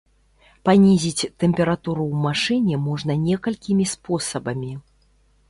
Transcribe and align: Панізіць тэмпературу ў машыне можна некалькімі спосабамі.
Панізіць 0.69 1.27
тэмпературу 1.43 2.03
ў 2.07 2.15
машыне 2.25 2.81
можна 2.87 3.17
некалькімі 3.27 3.85
спосабамі. 3.95 4.73